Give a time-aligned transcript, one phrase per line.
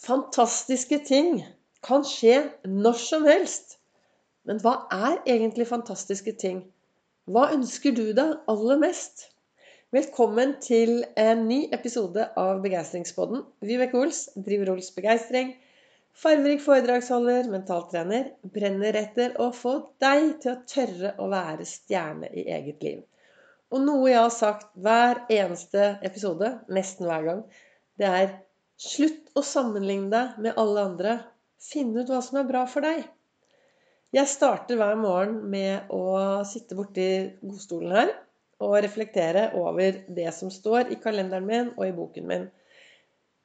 [0.00, 1.42] Fantastiske ting
[1.84, 3.74] kan skje når som helst.
[4.48, 6.62] Men hva er egentlig fantastiske ting?
[7.28, 9.26] Hva ønsker du deg aller mest?
[9.92, 13.44] Velkommen til en ny episode av Begeistringspodden.
[13.60, 15.52] Vibeke Ols driver Ols Begeistring.
[16.16, 18.32] Farverik foredragsholder, mentaltrener.
[18.56, 23.04] Brenner etter å få deg til å tørre å være stjerne i eget liv.
[23.68, 27.50] Og noe jeg har sagt hver eneste episode, nesten hver gang,
[28.00, 28.38] det er
[28.80, 31.16] Slutt å sammenligne deg med alle andre.
[31.60, 33.02] Finn ut hva som er bra for deg.
[34.16, 36.04] Jeg starter hver morgen med å
[36.48, 37.08] sitte borti
[37.42, 38.12] godstolen her
[38.64, 42.46] og reflektere over det som står i kalenderen min og i boken min.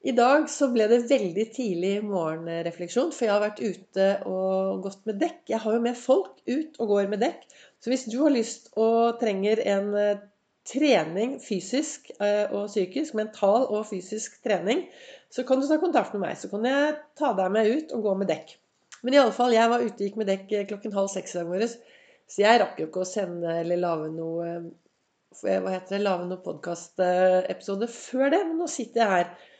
[0.06, 5.04] I dag så ble det veldig tidlig morgenrefleksjon, for jeg har vært ute og gått
[5.08, 5.42] med dekk.
[5.52, 7.44] Jeg har jo med folk ut og går med dekk.
[7.82, 10.24] Så hvis du har lyst og trenger en eh,
[10.66, 14.84] trening fysisk eh, og psykisk, mental og fysisk trening,
[15.32, 16.38] så kan du ta kontakt med meg.
[16.38, 18.56] Så kan jeg ta deg med ut og gå med dekk.
[19.02, 21.34] Men i alle fall, jeg var ute og gikk med dekk eh, klokken halv seks
[21.34, 21.76] i dag morges.
[22.26, 24.70] Så jeg rakk jo ikke å sende eller lage noe eh,
[25.42, 28.40] hva heter det, lage noen podkastepisode før det.
[28.48, 29.52] Men nå sitter jeg her.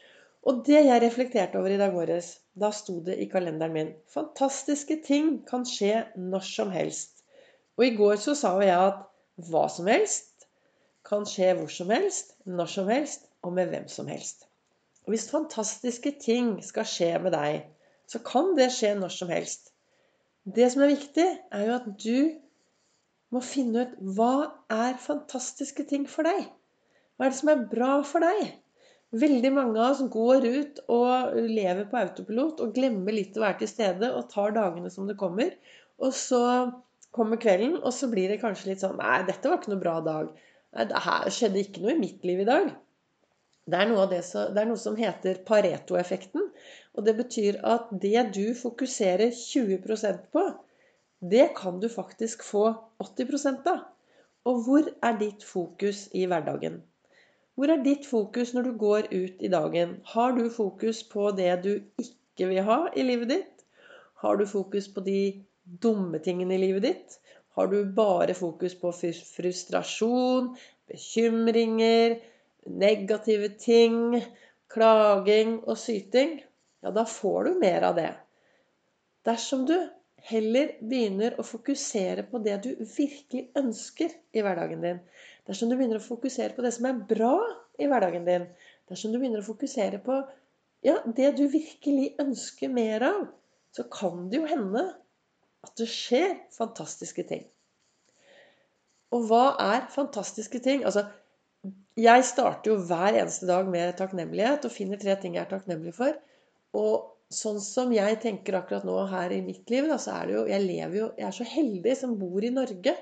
[0.46, 5.00] Og det jeg reflekterte over i dag morges, da sto det i kalenderen min Fantastiske
[5.04, 7.24] ting kan skje når som helst.
[7.76, 9.02] Og i går så sa jo jeg at
[9.50, 10.46] hva som helst
[11.06, 14.46] kan skje hvor som helst, når som helst og med hvem som helst.
[15.06, 17.62] Og hvis fantastiske ting skal skje med deg,
[18.10, 19.70] så kan det skje når som helst.
[20.46, 22.18] Det som er viktig, er jo at du
[23.34, 24.34] må finne ut hva
[24.70, 26.46] er fantastiske ting for deg.
[27.16, 28.54] Hva er det som er bra for deg?
[29.16, 33.62] Veldig mange av oss går ut og lever på autopilot og glemmer litt å være
[33.62, 35.54] til stede og tar dagene som det kommer.
[36.02, 36.42] Og så
[37.16, 40.00] kommer kvelden, og så blir det kanskje litt sånn Nei, dette var ikke noe bra
[40.04, 40.34] dag.
[40.76, 42.74] Nei, det her skjedde ikke noe i mitt liv i dag.
[43.66, 46.44] Det er, det, så, det er noe som heter Pareto-effekten.
[46.94, 50.44] Og det betyr at det du fokuserer 20% på,
[51.18, 52.68] det kan du faktisk få
[53.02, 53.80] 80 av.
[54.46, 56.78] Og hvor er ditt fokus i hverdagen?
[57.56, 59.96] Hvor er ditt fokus når du går ut i dagen?
[60.12, 63.64] Har du fokus på det du ikke vil ha i livet ditt?
[64.22, 65.42] Har du fokus på de
[65.82, 67.18] dumme tingene i livet ditt?
[67.56, 70.52] Har du bare fokus på frustrasjon,
[70.86, 72.20] bekymringer,
[72.66, 74.18] negative ting,
[74.72, 76.40] klaging og syting,
[76.82, 78.10] ja, da får du mer av det.
[79.26, 79.76] Dersom du
[80.26, 85.00] heller begynner å fokusere på det du virkelig ønsker i hverdagen din,
[85.46, 87.34] dersom du begynner å fokusere på det som er bra
[87.78, 88.46] i hverdagen din,
[88.90, 90.20] dersom du begynner å fokusere på
[90.86, 93.26] ja, det du virkelig ønsker mer av,
[93.74, 94.84] så kan det jo hende
[95.66, 97.46] at det skjer fantastiske ting.
[99.14, 100.84] Og hva er fantastiske ting?
[100.86, 101.06] Altså,
[101.96, 105.94] jeg starter jo hver eneste dag med takknemlighet og finner tre ting jeg er takknemlig
[105.96, 106.16] for.
[106.76, 110.36] Og sånn som jeg tenker akkurat nå her i mitt liv, da, så er det
[110.36, 112.94] jo Jeg lever jo Jeg er så heldig som bor i Norge.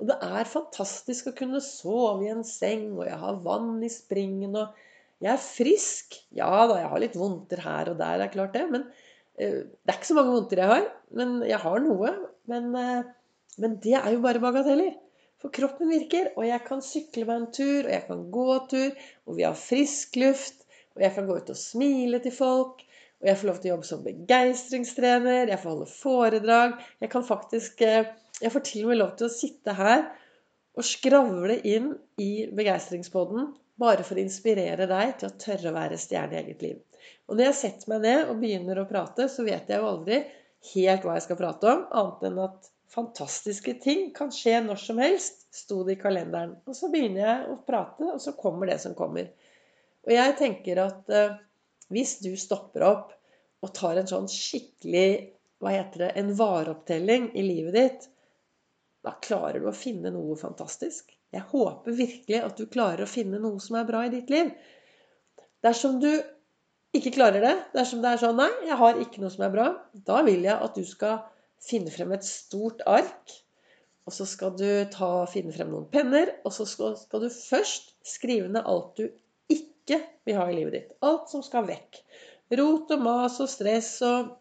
[0.00, 3.90] Og det er fantastisk å kunne sove i en seng, og jeg har vann i
[3.92, 4.78] springen, og
[5.20, 6.16] jeg er frisk.
[6.32, 8.64] Ja da, jeg har litt vondter her og der, det er klart det.
[8.72, 10.88] Men uh, det er ikke så mange vondter jeg har,
[11.20, 12.14] men jeg har noe.
[12.50, 14.96] Men, uh, men det er jo bare bagateller.
[15.40, 19.04] For kroppen virker, og jeg kan sykle meg en tur, og jeg kan gå tur,
[19.26, 22.82] og vi har frisk luft, og jeg kan gå ut og smile til folk,
[23.20, 27.24] og jeg får lov til å jobbe som begeistringstrener, jeg får holde foredrag Jeg kan
[27.26, 28.08] faktisk eh,
[28.40, 30.06] Jeg får til og med lov til å sitte her
[30.78, 31.90] og skravle inn
[32.22, 33.50] i begeistringspodden
[33.80, 36.78] bare for å inspirere deg til å tørre å være stjerne i eget liv.
[37.28, 40.20] Og når jeg setter meg ned og begynner å prate, så vet jeg jo aldri
[40.72, 44.98] helt hva jeg skal prate om, annet enn at fantastiske ting kan skje når som
[45.02, 46.56] helst, sto det i kalenderen.
[46.66, 49.30] Og så begynner jeg å prate, og så kommer det som kommer.
[50.06, 51.36] Og jeg tenker at eh,
[51.92, 53.12] hvis du stopper opp
[53.60, 55.10] og tar en sånn skikkelig
[55.60, 58.06] hva heter det, en vareopptelling i livet ditt,
[59.04, 61.12] da klarer du å finne noe fantastisk.
[61.32, 64.50] Jeg håper virkelig at du klarer å finne noe som er bra i ditt liv.
[65.64, 66.10] Dersom du
[66.96, 69.68] ikke klarer det, dersom det er sånn Nei, jeg har ikke noe som er bra.
[69.92, 71.20] Da vil jeg at du skal
[71.64, 73.36] finne frem et stort ark.
[74.08, 77.94] Og så skal du ta, finne frem noen penner, og så skal, skal, du først
[78.06, 79.06] skrive ned alt du
[79.52, 80.92] ikke vil ha i livet ditt.
[81.06, 82.00] Alt som skal vekk.
[82.58, 84.32] Rot og mas og stress og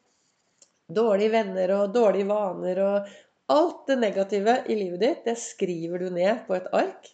[0.90, 3.18] dårlige venner og dårlige vaner og
[3.50, 7.08] Alt det negative i livet ditt, det skriver du ned på et ark.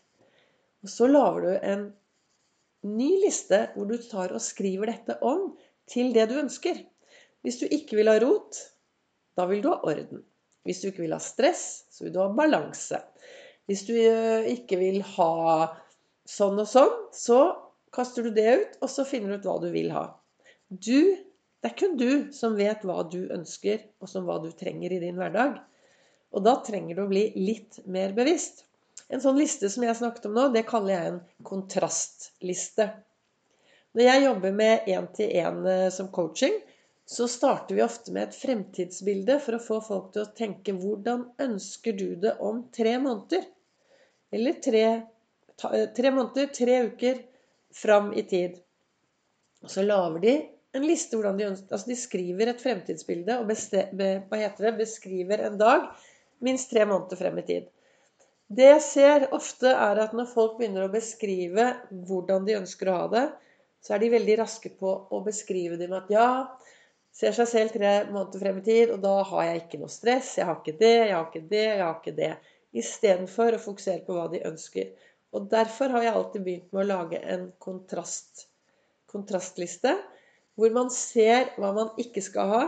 [0.84, 1.86] Og så lager du en
[2.98, 5.54] ny liste hvor du tar og skriver dette om
[5.88, 6.81] til det du ønsker.
[7.40, 8.60] Hvis du ikke vil ha rot,
[9.36, 10.24] da vil du ha orden.
[10.66, 13.02] Hvis du ikke vil ha stress, så vil du ha balanse.
[13.70, 15.70] Hvis du eh, ikke vil ha
[16.30, 17.40] sånn og sånn, så
[17.96, 20.10] kaster du det ut, og så finner du ut hva du vil ha.
[20.70, 21.22] Du
[21.66, 25.00] Det er kun du som vet hva du ønsker, og som hva du trenger i
[25.02, 25.56] din hverdag.
[26.38, 28.68] Og da trenger du å bli litt mer bevisst.
[29.10, 31.18] En sånn liste som jeg snakket om nå, det kaller jeg en
[31.48, 32.86] kontrastliste.
[33.98, 36.54] Når jeg jobber med én-til-én eh, som coaching,
[37.06, 41.28] så starter vi ofte med et fremtidsbilde for å få folk til å tenke hvordan
[41.42, 43.46] ønsker du det om tre måneder?
[44.34, 44.86] Eller tre,
[45.62, 47.22] tre måneder, tre uker
[47.75, 48.57] fram i tid.
[49.62, 50.34] Og så lager de
[50.75, 55.46] en liste hvordan de ønsker Altså de skriver et fremtidsbilde og hva heter det, beskriver
[55.46, 55.88] en dag
[56.44, 57.69] minst tre måneder frem i tid.
[58.46, 61.72] Det jeg ser ofte, er at når folk begynner å beskrive
[62.06, 63.25] hvordan de ønsker å ha det,
[63.81, 66.30] så er de veldig raske på å beskrive det med at ja,
[67.15, 70.33] ser seg selv tre måneder frem i tid, og da har jeg ikke noe stress.
[70.39, 72.31] Jeg har ikke det, jeg har ikke det, jeg har ikke det.
[72.75, 74.89] Istedenfor å fokusere på hva de ønsker.
[75.35, 78.50] Og derfor har jeg alltid begynt med å lage en kontrast,
[79.12, 79.95] kontrastliste,
[80.56, 82.63] hvor man ser hva man ikke skal ha,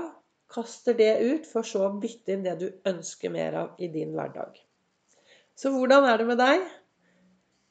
[0.51, 4.13] kaster det ut, for så å bytte inn det du ønsker mer av i din
[4.15, 4.55] hverdag.
[5.59, 6.63] Så hvordan er det med deg?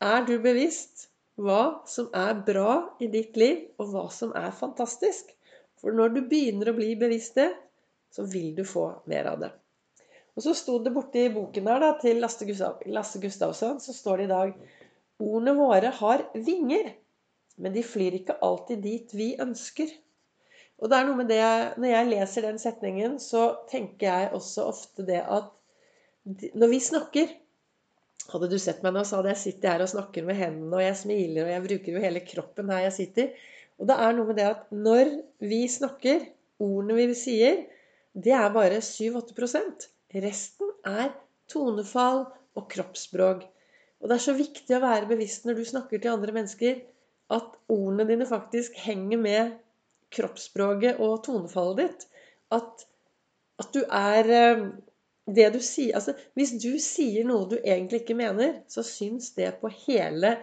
[0.05, 1.09] Er du bevisst
[1.41, 5.36] hva som er bra i ditt liv, og hva som er fantastisk?
[5.81, 7.51] For når du begynner å bli bevisst det,
[8.13, 9.53] så vil du få mer av det.
[10.37, 14.21] Og så sto det borti boken her da, til Lasse, Gustav, Lasse Gustavsson, så står
[14.21, 14.57] det i dag
[15.17, 16.91] Ordene våre har vinger,
[17.57, 19.89] men de flyr ikke alltid dit vi ønsker.
[20.77, 21.41] Og det er noe med det
[21.81, 25.53] Når jeg leser den setningen, så tenker jeg også ofte det at
[26.27, 27.35] når vi snakker
[28.27, 30.83] Hadde du sett meg nå, så hadde jeg sittet her og snakker med hendene, og
[30.83, 33.45] jeg smiler, og jeg bruker jo hele kroppen her jeg sitter.
[33.77, 35.13] Og det er noe med det at når
[35.45, 36.25] vi snakker,
[36.63, 37.61] ordene vi sier,
[38.17, 41.11] det er bare 7-8% Resten er
[41.51, 42.23] tonefall
[42.57, 43.43] og kroppsspråk.
[44.01, 46.79] Og det er så viktig å være bevisst når du snakker til andre mennesker,
[47.35, 49.55] at ordene dine faktisk henger med
[50.15, 52.07] kroppsspråket og tonefallet ditt.
[52.55, 52.87] At,
[53.61, 54.67] at du er eh,
[55.27, 59.57] det du sier Altså, hvis du sier noe du egentlig ikke mener, så syns det
[59.61, 60.37] på hele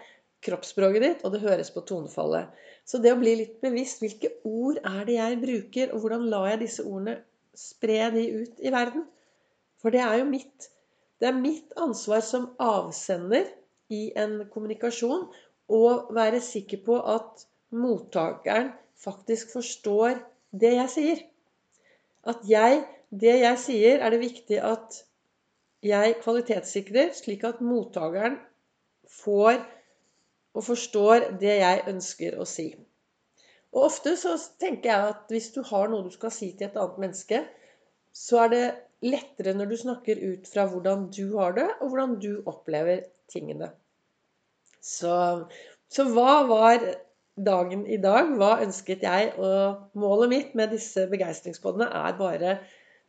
[0.43, 2.51] kroppsspråket ditt, og det høres på tonefallet.
[2.85, 6.49] Så det å bli litt bevisst hvilke ord er det jeg bruker, og hvordan lar
[6.51, 7.17] jeg disse ordene
[7.57, 9.05] spre de ut i verden?
[9.81, 10.69] For det er jo mitt
[11.21, 13.45] Det er mitt ansvar som avsender
[13.93, 15.21] i en kommunikasjon
[15.71, 20.17] å være sikker på at mottakeren faktisk forstår
[20.51, 21.23] det jeg sier.
[22.27, 24.95] At jeg Det jeg sier, er det viktig at
[25.85, 28.39] jeg kvalitetssikrer, slik at mottakeren
[29.21, 29.59] får
[30.53, 32.69] og forstår det jeg ønsker å si.
[33.73, 36.77] Og ofte så tenker jeg at hvis du har noe du skal si til et
[36.77, 37.39] annet menneske,
[38.13, 38.65] så er det
[39.03, 43.71] lettere når du snakker ut fra hvordan du har det, og hvordan du opplever tingene.
[44.83, 45.15] Så,
[45.89, 46.85] så hva var
[47.33, 48.29] dagen i dag?
[48.37, 49.33] Hva ønsket jeg?
[49.41, 52.57] Og målet mitt med disse begeistringspodene er bare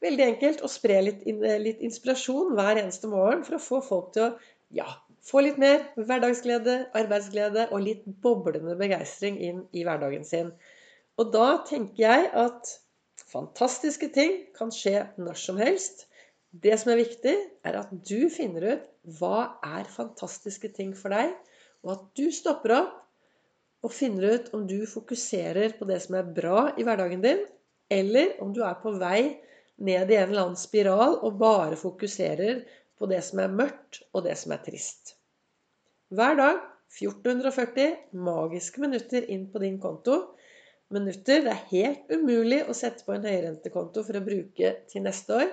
[0.04, 1.24] veldig enkelt å spre litt,
[1.60, 4.32] litt inspirasjon hver eneste morgen for å få folk til å
[4.74, 4.88] ja,
[5.24, 10.50] få litt mer hverdagsglede, arbeidsglede og litt boblende begeistring inn i hverdagen sin.
[11.20, 12.74] Og da tenker jeg at
[13.30, 16.06] fantastiske ting kan skje når som helst.
[16.50, 17.34] Det som er viktig,
[17.66, 21.32] er at du finner ut hva er fantastiske ting for deg,
[21.84, 23.00] og at du stopper opp
[23.84, 27.42] og finner ut om du fokuserer på det som er bra i hverdagen din,
[27.92, 29.18] eller om du er på vei
[29.76, 32.62] ned i en eller annen spiral og bare fokuserer
[32.98, 35.13] på det som er mørkt, og det som er trist.
[36.12, 36.58] Hver dag
[36.98, 37.94] 1440
[38.26, 40.18] magiske minutter inn på din konto.
[40.92, 45.38] Minutter det er helt umulig å sette på en høyrentekonto for å bruke til neste
[45.40, 45.48] år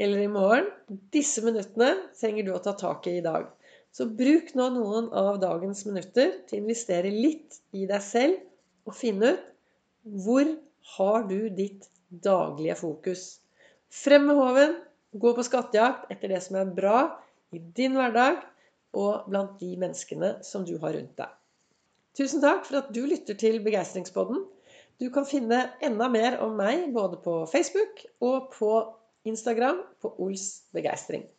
[0.00, 0.70] eller i morgen.
[1.12, 3.50] Disse minuttene trenger du å ta tak i i dag.
[3.92, 8.96] Så bruk nå noen av dagens minutter til å investere litt i deg selv og
[8.96, 9.52] finne ut
[10.24, 10.48] hvor
[10.96, 13.40] har du ditt daglige fokus.
[13.90, 14.76] Frem med håven,
[15.16, 16.98] Gå på skattejakt etter det som er bra
[17.54, 18.42] i din hverdag
[18.96, 21.32] og blant de menneskene som du har rundt deg.
[22.16, 24.46] Tusen takk for at du lytter til Begeistringspodden.
[24.96, 28.70] Du kan finne enda mer om meg både på Facebook og på
[29.28, 31.26] Instagram på Ols Begeistring.